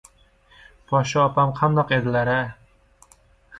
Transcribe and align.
—Poshsha 0.91 1.19
opam 1.27 1.53
qandoq 1.61 1.95
edilar-a! 2.01 2.41